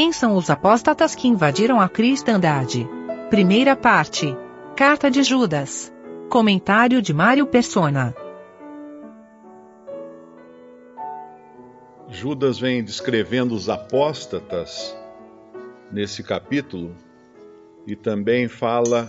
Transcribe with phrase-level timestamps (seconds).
[0.00, 2.88] Quem são os apóstatas que invadiram a cristandade?
[3.28, 4.34] Primeira parte.
[4.74, 5.92] Carta de Judas.
[6.30, 8.14] Comentário de Mário Persona.
[12.08, 14.96] Judas vem descrevendo os apóstatas
[15.92, 16.96] nesse capítulo
[17.86, 19.06] e também fala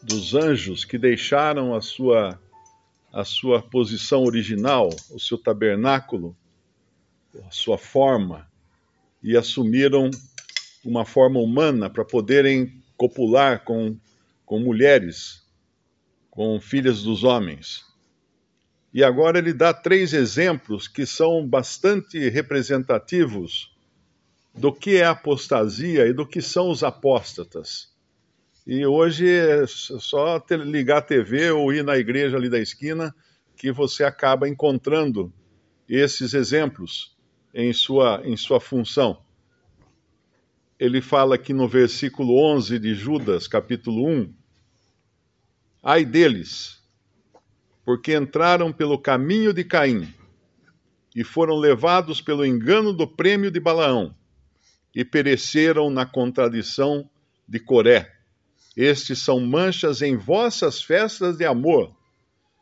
[0.00, 2.40] dos anjos que deixaram a sua,
[3.12, 6.36] a sua posição original, o seu tabernáculo,
[7.44, 8.51] a sua forma,
[9.22, 10.10] e assumiram
[10.84, 13.96] uma forma humana para poderem copular com,
[14.44, 15.42] com mulheres,
[16.30, 17.84] com filhas dos homens.
[18.92, 23.72] E agora ele dá três exemplos que são bastante representativos
[24.54, 27.90] do que é apostasia e do que são os apóstatas.
[28.66, 33.14] E hoje é só ligar a TV ou ir na igreja ali da esquina
[33.56, 35.32] que você acaba encontrando
[35.88, 37.11] esses exemplos
[37.54, 39.22] em sua, em sua função.
[40.78, 44.34] Ele fala aqui no versículo 11 de Judas, capítulo 1.
[45.82, 46.82] Ai deles,
[47.84, 50.12] porque entraram pelo caminho de Caim
[51.14, 54.14] e foram levados pelo engano do prêmio de Balaão
[54.94, 57.08] e pereceram na contradição
[57.46, 58.12] de Coré.
[58.76, 61.94] Estes são manchas em vossas festas de amor,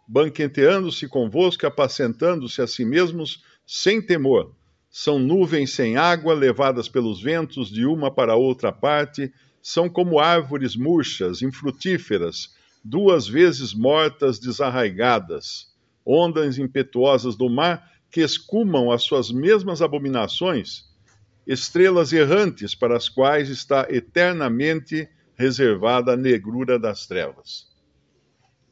[0.07, 4.55] banqueteando-se convosco, apacentando-se a si mesmos sem temor.
[4.91, 9.33] São nuvens sem água, levadas pelos ventos de uma para outra parte,
[9.63, 12.53] são como árvores murchas, infrutíferas,
[12.85, 15.73] duas vezes mortas, desarraigadas,
[16.05, 20.85] ondas impetuosas do mar que escumam as suas mesmas abominações,
[21.47, 27.69] estrelas errantes para as quais está eternamente reservada a negrura das trevas.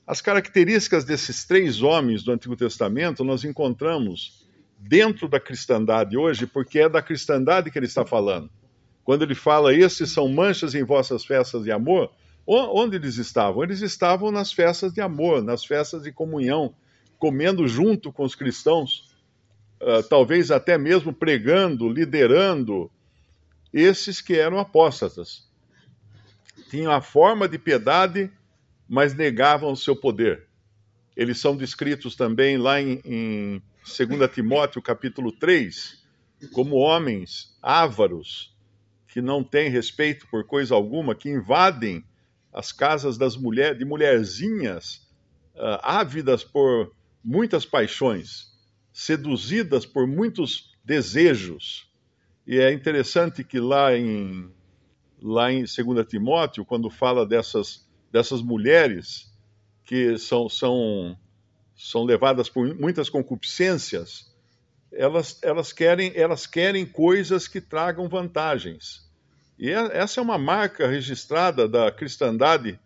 [0.05, 4.47] As características desses três homens do Antigo Testamento nós encontramos
[4.79, 8.48] dentro da cristandade hoje, porque é da cristandade que ele está falando.
[9.05, 12.11] Quando ele fala, esses são manchas em vossas festas de amor,
[12.47, 13.62] onde eles estavam?
[13.62, 16.75] Eles estavam nas festas de amor, nas festas de comunhão,
[17.19, 19.15] comendo junto com os cristãos,
[19.83, 22.91] uh, talvez até mesmo pregando, liderando
[23.72, 25.49] esses que eram apóstatas
[26.69, 28.31] tinham a forma de piedade,
[28.88, 30.47] mas negavam o seu poder.
[31.17, 33.62] Eles são descritos também lá em, em
[33.97, 36.04] 2 Timóteo capítulo 3,
[36.53, 38.54] como homens ávaros,
[39.09, 42.04] que não têm respeito por coisa alguma, que invadem
[42.53, 45.09] as casas das mulheres, de mulherzinhas
[45.54, 46.94] uh, ávidas por
[47.25, 48.53] muitas paixões,
[48.93, 51.91] seduzidas por muitos desejos.
[52.47, 54.50] E é interessante que lá em
[55.22, 59.32] lá em 2 Timóteo, quando fala dessas, dessas mulheres
[59.84, 61.19] que são, são,
[61.78, 64.28] são levadas por muitas concupiscências,
[64.93, 69.09] elas, elas, querem, elas querem coisas que tragam vantagens.
[69.56, 72.78] E é, essa é uma marca registrada da cristandade,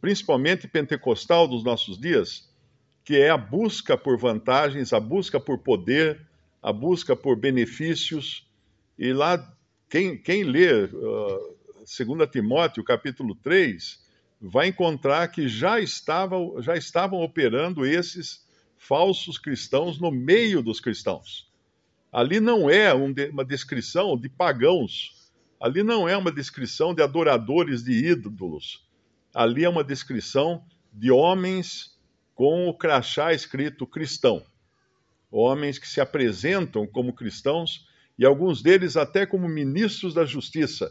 [0.00, 2.48] principalmente pentecostal dos nossos dias,
[3.04, 6.26] que é a busca por vantagens, a busca por poder,
[6.62, 8.48] a busca por benefícios.
[8.98, 9.54] E lá,
[9.88, 14.00] quem, quem lê uh, 2 Timóteo, capítulo 3,
[14.40, 18.46] vai encontrar que já, estava, já estavam operando esses
[18.78, 21.50] falsos cristãos no meio dos cristãos.
[22.10, 25.30] Ali não é uma descrição de pagãos,
[25.60, 28.84] ali não é uma descrição de adoradores de ídolos,
[29.34, 31.98] ali é uma descrição de homens
[32.34, 34.42] com o crachá escrito cristão.
[35.30, 37.86] Homens que se apresentam como cristãos
[38.18, 40.90] e alguns deles até como ministros da justiça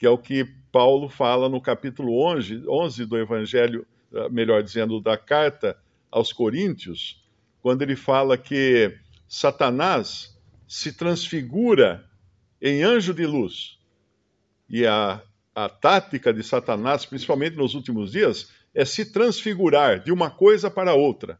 [0.00, 5.00] que é o que Paulo fala no capítulo 11, 11 do Evangelho, eh, melhor dizendo,
[5.00, 5.76] da carta
[6.10, 7.24] aos Coríntios,
[7.60, 8.96] quando ele fala que
[9.28, 12.08] Satanás se transfigura
[12.60, 13.78] em anjo de luz.
[14.68, 15.20] E a,
[15.54, 20.94] a tática de Satanás, principalmente nos últimos dias, é se transfigurar de uma coisa para
[20.94, 21.38] outra.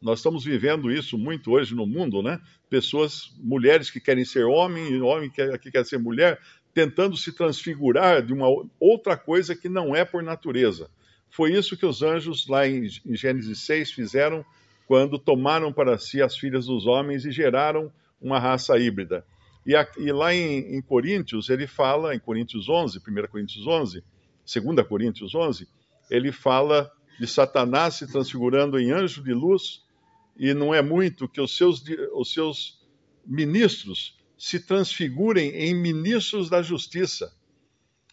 [0.00, 2.40] Nós estamos vivendo isso muito hoje no mundo, né?
[2.68, 6.40] Pessoas, mulheres que querem ser homem homem que, que quer ser mulher,
[6.74, 8.46] tentando se transfigurar de uma
[8.80, 10.90] outra coisa que não é por natureza.
[11.30, 14.44] Foi isso que os anjos, lá em, Gênesis 6, fizeram
[14.86, 17.90] quando tomaram para si as filhas dos homens e geraram
[18.20, 19.24] uma raça híbrida.
[19.66, 24.04] E, e lá em, em, Coríntios, ele fala, em Coríntios 11, 1 Coríntios 11,
[24.60, 25.68] 2 Coríntios 11,
[26.10, 29.82] ele fala de Satanás se transfigurando em anjo de luz,
[30.36, 31.82] e não é muito que os seus,
[32.14, 32.82] os seus
[33.24, 37.32] ministros se transfigurem em ministros da justiça.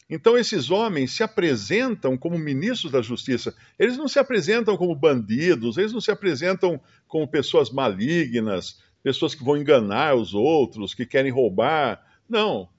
[0.07, 3.55] Então, esses homens se apresentam como ministros da justiça.
[3.79, 9.43] Eles não se apresentam como bandidos, eles não se apresentam como pessoas malignas, pessoas que
[9.43, 11.99] vão enganar os outros, que querem roubar.
[12.29, 12.69] Não.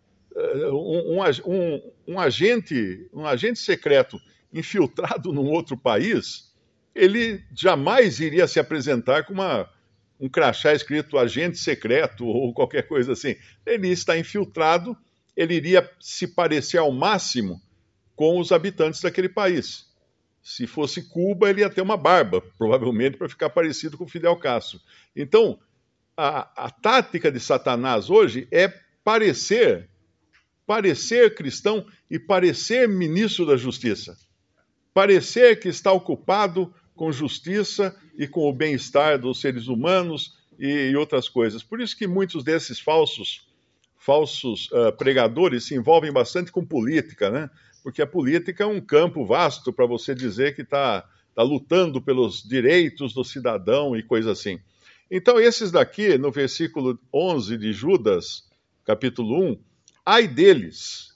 [0.72, 4.20] um, um, um, agente, um agente secreto
[4.52, 6.54] infiltrado num outro país,
[6.94, 9.68] ele jamais iria se apresentar com uma,
[10.20, 13.34] um crachá escrito agente secreto ou qualquer coisa assim.
[13.64, 14.96] Ele está infiltrado,
[15.36, 17.60] ele iria se parecer ao máximo
[18.14, 19.88] com os habitantes daquele país.
[20.42, 24.78] Se fosse Cuba, ele ia ter uma barba, provavelmente, para ficar parecido com Fidel Castro.
[25.16, 25.58] Então,
[26.16, 28.68] a, a tática de Satanás hoje é
[29.02, 29.88] parecer
[30.70, 34.16] parecer cristão e parecer ministro da justiça.
[34.94, 40.96] Parecer que está ocupado com justiça e com o bem-estar dos seres humanos e, e,
[40.96, 41.62] outras coisas.
[41.62, 43.48] Por isso que muitos desses falsos
[43.96, 47.48] falsos uh, pregadores se envolvem bastante com política, né?
[47.82, 52.42] Porque a política é um campo vasto para você dizer que está tá lutando pelos
[52.42, 54.60] direitos do cidadão e coisa assim.
[55.10, 58.46] Então, esses daqui, no versículo 11 de Judas,
[58.84, 59.58] capítulo 1,
[60.04, 61.14] ai deles.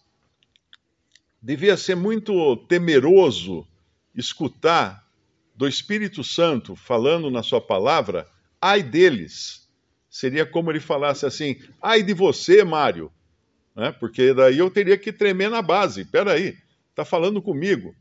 [1.43, 3.67] Devia ser muito temeroso
[4.15, 5.04] escutar
[5.55, 8.29] do Espírito Santo falando na sua palavra,
[8.61, 9.69] ai deles.
[10.11, 13.13] Seria como ele falasse assim: ai de você, Mário.
[13.75, 13.93] Né?
[13.93, 16.05] Porque daí eu teria que tremer na base.
[16.05, 16.57] Peraí,
[16.91, 17.95] está falando comigo.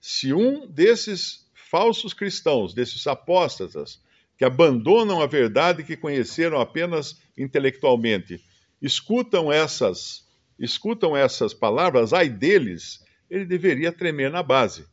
[0.00, 4.00] Se um desses falsos cristãos, desses apóstatas,
[4.36, 8.40] que abandonam a verdade que conheceram apenas intelectualmente,
[8.80, 10.26] escutam essas
[10.58, 14.84] escutam essas palavras, ai deles, ele deveria tremer na base,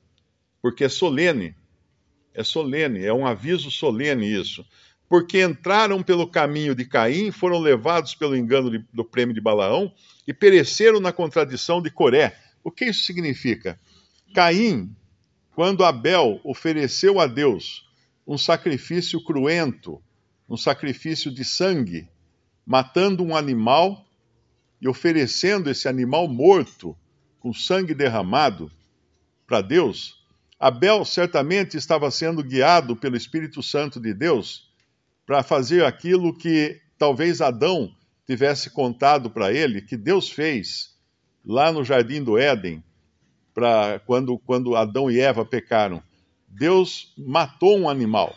[0.61, 1.55] porque é solene.
[2.35, 4.65] É solene, é um aviso solene isso.
[5.07, 9.91] Porque entraram pelo caminho de Caim, foram levados pelo engano de, do prêmio de Balaão
[10.27, 12.37] e pereceram na contradição de Coré.
[12.63, 13.79] O que isso significa?
[14.33, 14.93] Caim,
[15.53, 17.87] quando Abel ofereceu a Deus
[18.27, 20.01] um sacrifício cruento,
[20.49, 22.09] um sacrifício de sangue,
[22.65, 24.05] matando um animal
[24.81, 26.97] e oferecendo esse animal morto,
[27.39, 28.71] com sangue derramado,
[29.47, 30.24] para Deus,
[30.59, 34.69] Abel certamente estava sendo guiado pelo Espírito Santo de Deus
[35.25, 37.93] para fazer aquilo que talvez Adão
[38.25, 40.95] tivesse contado para ele, que Deus fez
[41.45, 42.83] lá no jardim do Éden,
[43.53, 46.01] para quando, quando Adão e Eva pecaram.
[46.47, 48.35] Deus matou um animal.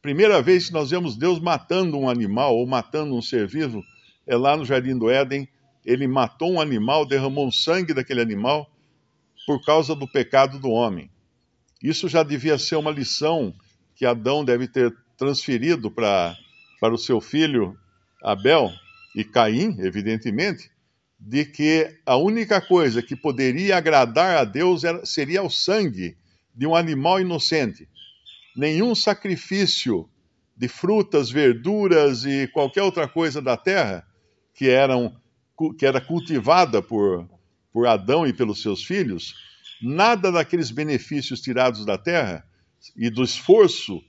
[0.00, 3.84] Primeira vez que nós vemos Deus matando um animal ou matando um ser vivo
[4.26, 5.48] é lá no Jardim do Éden,
[5.84, 8.70] ele matou um animal, derramou o sangue daquele animal
[9.50, 11.10] por causa do pecado do homem.
[11.82, 13.52] Isso já devia ser uma lição
[13.96, 16.36] que Adão deve ter transferido para,
[16.80, 17.76] o seu filho
[18.22, 18.70] Abel
[19.12, 20.70] e Caim, evidentemente,
[21.18, 26.16] de que a única coisa que poderia agradar a Deus era, seria o sangue
[26.54, 27.88] de um animal inocente.
[28.56, 30.08] Nenhum sacrifício
[30.56, 34.06] de frutas, verduras e qualquer outra coisa da terra
[34.54, 35.12] que, eram,
[35.76, 37.28] que era cultivada por,
[37.72, 39.34] por Adão e pelos seus filhos,
[39.82, 42.44] nada daqueles benefícios tirados da terra
[42.96, 44.02] e do esforço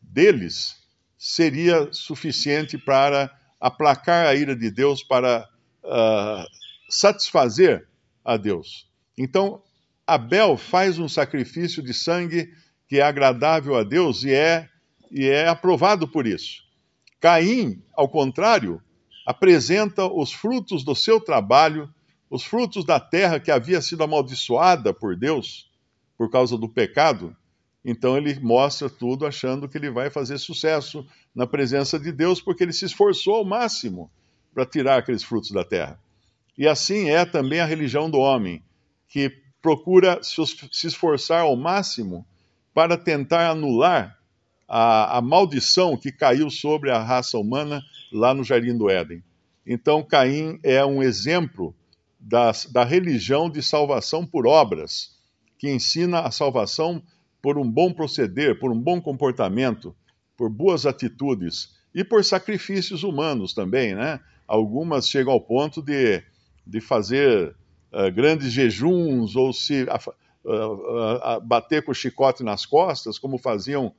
[0.00, 0.76] deles
[1.16, 3.30] seria suficiente para
[3.60, 5.48] aplacar a ira de Deus, para
[5.82, 6.44] uh,
[6.88, 7.88] satisfazer
[8.24, 8.88] a Deus.
[9.16, 9.62] Então,
[10.06, 12.52] Abel faz um sacrifício de sangue
[12.88, 14.68] que é agradável a Deus e é,
[15.10, 16.62] e é aprovado por isso.
[17.20, 18.80] Caim, ao contrário,
[19.26, 21.92] apresenta os frutos do seu trabalho,
[22.30, 25.70] os frutos da terra que havia sido amaldiçoada por Deus
[26.16, 27.36] por causa do pecado.
[27.84, 32.64] Então ele mostra tudo achando que ele vai fazer sucesso na presença de Deus, porque
[32.64, 34.10] ele se esforçou ao máximo
[34.52, 35.98] para tirar aqueles frutos da terra.
[36.56, 38.62] E assim é também a religião do homem,
[39.08, 39.30] que
[39.62, 42.26] procura se esforçar ao máximo
[42.74, 44.18] para tentar anular
[44.68, 47.82] a, a maldição que caiu sobre a raça humana
[48.12, 49.22] lá no Jardim do Éden.
[49.66, 51.74] Então, Caim é um exemplo
[52.18, 55.16] da, da religião de salvação por obras,
[55.58, 57.02] que ensina a salvação
[57.40, 59.94] por um bom proceder, por um bom comportamento,
[60.36, 64.20] por boas atitudes e por sacrifícios humanos também, né?
[64.46, 66.22] Algumas chegam ao ponto de,
[66.66, 67.54] de fazer
[67.92, 69.86] uh, grandes jejuns ou se uh,
[70.44, 73.92] uh, bater com o chicote nas costas, como faziam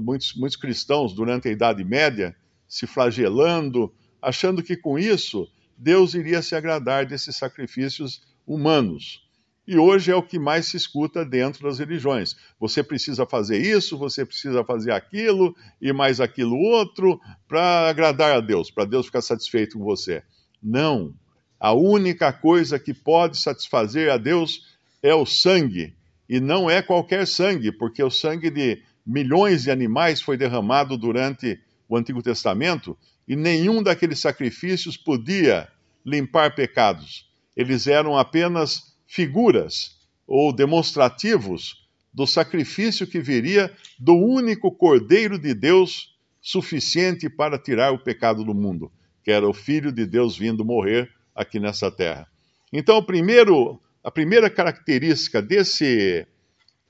[0.00, 2.34] muitos, muitos cristãos durante a Idade Média,
[2.68, 9.26] se flagelando, achando que com isso Deus iria se agradar desses sacrifícios humanos.
[9.66, 12.36] E hoje é o que mais se escuta dentro das religiões.
[12.58, 18.40] Você precisa fazer isso, você precisa fazer aquilo e mais aquilo outro para agradar a
[18.40, 20.22] Deus, para Deus ficar satisfeito com você.
[20.62, 21.12] Não.
[21.58, 25.96] A única coisa que pode satisfazer a Deus é o sangue.
[26.28, 31.58] E não é qualquer sangue, porque o sangue de milhões de animais foi derramado durante
[31.88, 35.68] o Antigo Testamento e nenhum daqueles sacrifícios podia
[36.04, 37.28] limpar pecados.
[37.56, 46.14] Eles eram apenas figuras ou demonstrativos do sacrifício que viria do único Cordeiro de Deus
[46.40, 48.90] suficiente para tirar o pecado do mundo,
[49.24, 52.26] que era o Filho de Deus vindo morrer aqui nessa terra.
[52.72, 56.26] Então, primeiro, a primeira característica desse,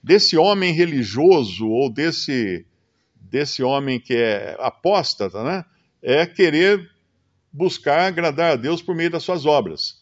[0.02, 2.66] desse homem religioso ou desse,
[3.14, 5.64] desse homem que é apóstata, né,
[6.06, 6.88] é querer
[7.52, 10.00] buscar agradar a Deus por meio das suas obras,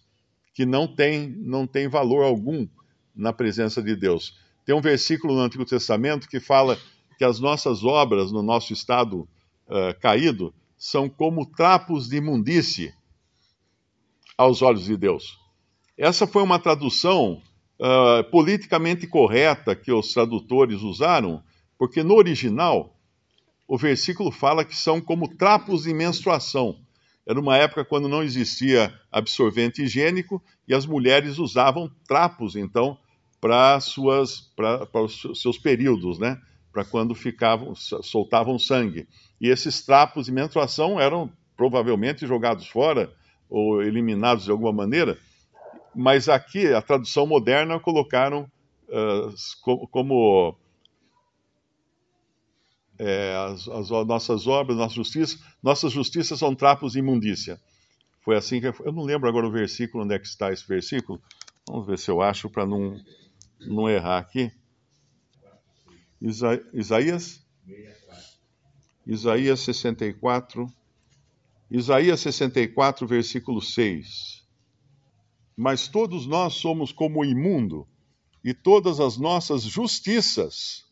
[0.53, 2.69] que não tem, não tem valor algum
[3.17, 4.39] na presença de Deus.
[4.67, 6.79] Tem um versículo no Antigo Testamento que fala
[7.17, 9.21] que as nossas obras no nosso estado
[9.67, 12.93] uh, caído são como trapos de imundície
[14.37, 15.39] aos olhos de Deus.
[15.97, 17.41] Essa foi uma tradução
[17.81, 21.43] uh, politicamente correta que os tradutores usaram,
[21.79, 22.94] porque no original
[23.67, 26.77] o versículo fala que são como trapos de menstruação.
[27.27, 32.99] Era uma época quando não existia absorvente higiênico e as mulheres usavam trapos, então,
[33.41, 36.41] para suas para os seus períodos, né?
[36.73, 39.09] Para quando ficavam soltavam sangue.
[39.41, 43.13] E esses trapos de menstruação eram provavelmente jogados fora
[43.49, 45.17] ou eliminados de alguma maneira.
[45.95, 48.51] Mas aqui a tradução moderna colocaram
[48.89, 50.57] uh, como
[52.99, 57.61] é, as, as, nossas obras, nossa justiça, nossas justiças são trapos de imundícia.
[58.23, 61.21] Foi assim que eu não lembro agora o versículo onde é que está esse versículo.
[61.69, 62.99] Vamos ver se eu acho para não
[63.61, 64.51] não errar aqui.
[66.21, 67.45] Isa, Isaías
[69.07, 70.73] Isaías 64
[71.71, 74.45] Isaías 64 versículo 6.
[75.57, 77.87] Mas todos nós somos como imundo
[78.43, 80.85] e todas as nossas justiças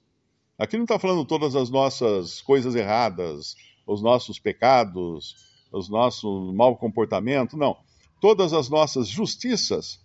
[0.59, 3.57] Aqui não está falando todas as nossas coisas erradas,
[3.87, 5.35] os nossos pecados,
[5.73, 7.77] os nossos mau comportamento, não.
[8.21, 10.01] Todas as nossas justiças,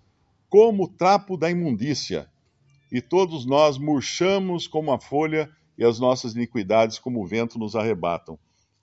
[0.50, 2.30] como trapo da imundícia,
[2.92, 7.76] e todos nós murchamos como a folha, e as nossas iniquidades como o vento nos
[7.76, 8.40] arrebatam.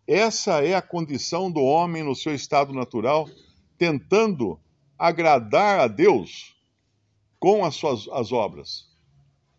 [0.07, 3.29] Essa é a condição do homem no seu estado natural,
[3.77, 4.61] tentando
[4.99, 6.55] agradar a Deus
[7.41, 8.87] com as suas as obras.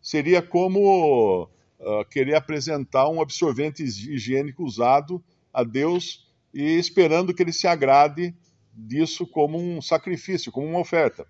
[0.01, 7.53] Seria como uh, querer apresentar um absorvente higiênico usado a Deus e esperando que ele
[7.53, 8.35] se agrade
[8.73, 11.25] disso como um sacrifício, como uma oferta.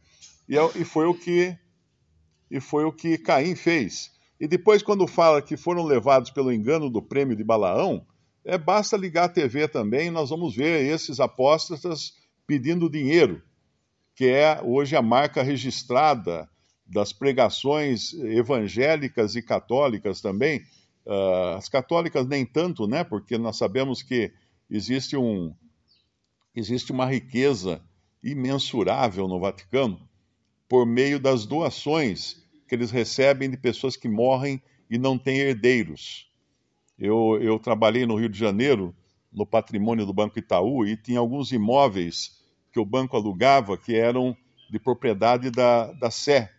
[0.47, 1.57] E, é, e foi o que
[2.49, 4.11] e foi o que Caim fez.
[4.39, 8.05] E depois, quando fala que foram levados pelo engano do prêmio de Balaão,
[8.43, 12.13] é, basta ligar a TV também, nós vamos ver esses apóstatas
[12.45, 13.41] pedindo dinheiro,
[14.13, 16.47] que é hoje a marca registrada
[16.85, 20.61] das pregações evangélicas e católicas também.
[21.05, 23.03] Uh, as católicas nem tanto, né?
[23.03, 24.31] Porque nós sabemos que
[24.69, 25.53] existe, um,
[26.55, 27.81] existe uma riqueza
[28.23, 29.99] imensurável no Vaticano
[30.67, 36.29] por meio das doações que eles recebem de pessoas que morrem e não têm herdeiros.
[36.97, 38.95] Eu, eu trabalhei no Rio de Janeiro,
[39.31, 44.35] no patrimônio do Banco Itaú, e tinha alguns imóveis que o banco alugava que eram
[44.69, 46.51] de propriedade da, da Sé,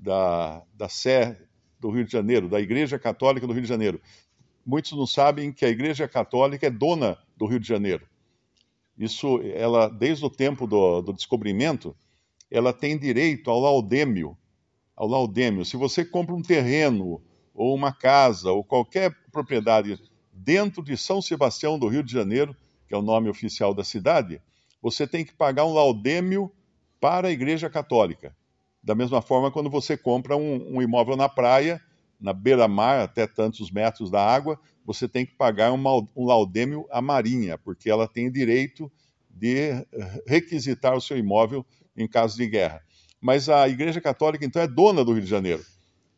[0.00, 1.38] da, da Sé
[1.80, 4.00] do Rio de Janeiro, da Igreja Católica do Rio de Janeiro.
[4.64, 8.06] Muitos não sabem que a Igreja Católica é dona do Rio de Janeiro.
[8.98, 11.96] Isso, ela, desde o tempo do, do descobrimento,
[12.50, 14.36] ela tem direito ao laudêmio.
[14.96, 15.64] Ao laudêmio.
[15.64, 17.22] Se você compra um terreno,
[17.54, 20.00] ou uma casa, ou qualquer propriedade
[20.32, 24.40] dentro de São Sebastião do Rio de Janeiro, que é o nome oficial da cidade,
[24.80, 26.50] você tem que pagar um laudêmio
[27.00, 28.34] para a Igreja Católica.
[28.82, 31.80] Da mesma forma, quando você compra um, um imóvel na praia,
[32.20, 37.58] na beira-mar, até tantos metros da água, você tem que pagar um laudêmio à Marinha,
[37.58, 38.90] porque ela tem direito
[39.28, 39.72] de
[40.26, 41.64] requisitar o seu imóvel
[41.96, 42.82] em caso de guerra.
[43.20, 45.64] Mas a Igreja Católica, então, é dona do Rio de Janeiro.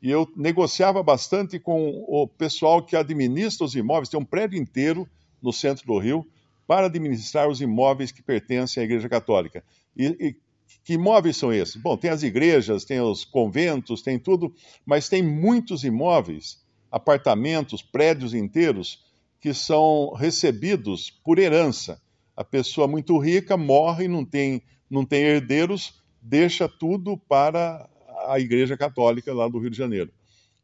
[0.02, 5.08] E eu negociava bastante com o pessoal que administra os imóveis, tem um prédio inteiro
[5.42, 6.26] no centro do Rio
[6.66, 9.64] para administrar os imóveis que pertencem à Igreja Católica.
[9.96, 10.36] E, e
[10.84, 11.76] que imóveis são esses?
[11.76, 16.60] Bom, tem as igrejas, tem os conventos, tem tudo, mas tem muitos imóveis,
[16.90, 19.04] apartamentos, prédios inteiros
[19.40, 22.00] que são recebidos por herança.
[22.36, 27.88] A pessoa muito rica morre, não tem, não tem herdeiros, deixa tudo para
[28.26, 30.10] a Igreja Católica lá do Rio de Janeiro.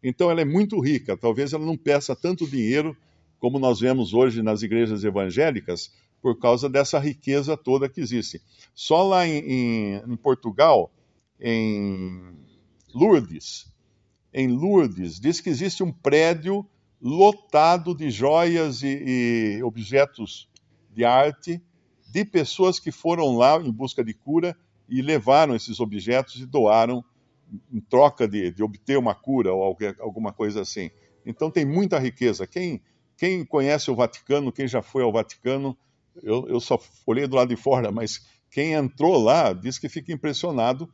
[0.03, 2.97] Então ela é muito rica, talvez ela não peça tanto dinheiro
[3.39, 5.93] como nós vemos hoje nas igrejas evangélicas,
[6.27, 8.43] por causa dessa riqueza toda que existe.
[8.75, 10.91] Só lá em, em, em Portugal,
[11.41, 12.35] em
[12.93, 13.73] Lourdes,
[14.35, 16.67] em Lourdes, diz que existe um prédio
[17.01, 20.49] lotado de joias e, e objetos
[20.91, 21.63] de arte
[22.09, 24.57] de pessoas que foram lá em busca de cura
[24.89, 27.05] e levaram esses objetos e doaram
[27.73, 30.91] em troca de, de obter uma cura ou alguma coisa assim.
[31.25, 32.49] Então tem muita riqueza.
[32.49, 32.83] Quem,
[33.17, 35.79] quem conhece o Vaticano, quem já foi ao Vaticano,
[36.23, 38.21] eu, eu só olhei do lado de fora, mas
[38.51, 40.89] quem entrou lá diz que fica impressionado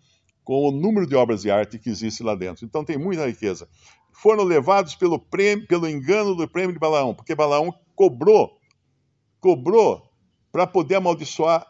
[0.44, 2.64] com o número de obras de arte que existe lá dentro.
[2.64, 3.68] Então tem muita riqueza.
[4.12, 8.58] Foram levados pelo, prêmio, pelo engano do prêmio de Balaão, porque Balaão cobrou,
[9.40, 10.02] cobrou
[10.50, 11.66] para poder amaldiçoar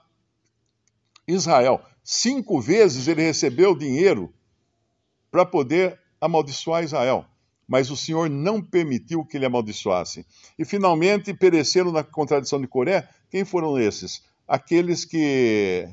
[1.26, 1.80] Israel.
[2.02, 4.32] Cinco vezes ele recebeu dinheiro
[5.30, 7.25] para poder amaldiçoar Israel.
[7.73, 10.26] Mas o Senhor não permitiu que ele amaldiçoasse.
[10.59, 13.09] E finalmente pereceram na contradição de Coré.
[13.31, 14.23] Quem foram esses?
[14.47, 15.88] Aqueles que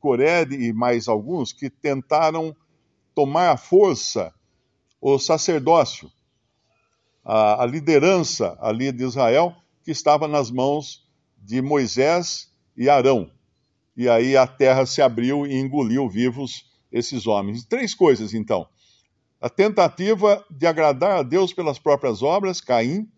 [0.00, 2.56] Coré e mais alguns que tentaram
[3.14, 4.32] tomar à força
[5.02, 6.10] o sacerdócio,
[7.22, 9.54] a, a liderança ali de Israel,
[9.84, 13.30] que estava nas mãos de Moisés e Arão.
[13.94, 17.66] E aí a terra se abriu e engoliu vivos esses homens.
[17.66, 18.66] Três coisas, então.
[19.42, 23.10] A tentativa de agradar a Deus pelas próprias obras, Caim.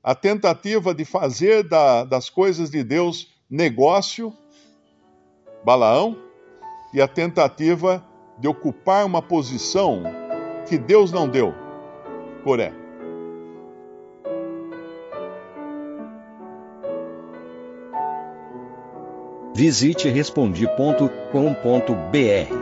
[0.00, 4.32] A tentativa de fazer da, das coisas de Deus negócio,
[5.64, 6.16] Balaão.
[6.94, 8.06] E a tentativa
[8.38, 10.04] de ocupar uma posição
[10.68, 11.52] que Deus não deu,
[12.44, 12.72] Coré.
[19.54, 22.61] Visite respondi.com.br.